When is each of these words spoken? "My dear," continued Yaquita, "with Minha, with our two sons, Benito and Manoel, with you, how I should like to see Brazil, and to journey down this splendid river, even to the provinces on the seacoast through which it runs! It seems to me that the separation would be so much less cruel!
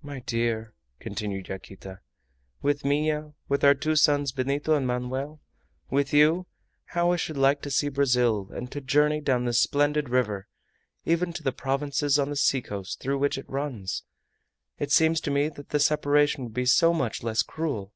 "My 0.00 0.20
dear," 0.20 0.72
continued 1.00 1.48
Yaquita, 1.50 2.00
"with 2.62 2.82
Minha, 2.82 3.34
with 3.46 3.62
our 3.62 3.74
two 3.74 3.94
sons, 3.94 4.32
Benito 4.32 4.74
and 4.74 4.86
Manoel, 4.86 5.38
with 5.90 6.14
you, 6.14 6.46
how 6.94 7.12
I 7.12 7.16
should 7.16 7.36
like 7.36 7.60
to 7.60 7.70
see 7.70 7.90
Brazil, 7.90 8.48
and 8.54 8.72
to 8.72 8.80
journey 8.80 9.20
down 9.20 9.44
this 9.44 9.60
splendid 9.60 10.08
river, 10.08 10.48
even 11.04 11.34
to 11.34 11.42
the 11.42 11.52
provinces 11.52 12.18
on 12.18 12.30
the 12.30 12.36
seacoast 12.36 12.98
through 13.02 13.18
which 13.18 13.36
it 13.36 13.50
runs! 13.50 14.02
It 14.78 14.90
seems 14.90 15.20
to 15.20 15.30
me 15.30 15.50
that 15.50 15.68
the 15.68 15.78
separation 15.78 16.44
would 16.44 16.54
be 16.54 16.64
so 16.64 16.94
much 16.94 17.22
less 17.22 17.42
cruel! 17.42 17.92